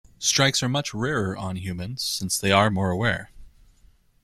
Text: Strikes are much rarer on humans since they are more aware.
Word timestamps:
Strikes 0.17 0.63
are 0.63 0.67
much 0.67 0.95
rarer 0.95 1.37
on 1.37 1.57
humans 1.57 2.01
since 2.01 2.39
they 2.39 2.51
are 2.51 2.71
more 2.71 2.89
aware. 2.89 3.29